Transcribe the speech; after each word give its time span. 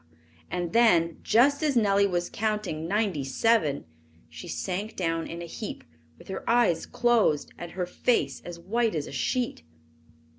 And 0.49 0.73
then, 0.73 1.17
just 1.21 1.61
as 1.61 1.77
Nellie 1.77 2.07
was 2.07 2.27
counting 2.31 2.87
"Ninety 2.87 3.23
seven," 3.23 3.85
she 4.29 4.47
sank 4.47 4.95
down 4.95 5.27
in 5.27 5.43
a 5.43 5.45
heap, 5.45 5.83
with 6.17 6.27
her 6.27 6.43
eyes 6.49 6.87
closed 6.87 7.53
and 7.55 7.73
her 7.73 7.85
face 7.85 8.41
as 8.43 8.57
white 8.59 8.95
as 8.95 9.05
a 9.05 9.11
sheet. 9.11 9.61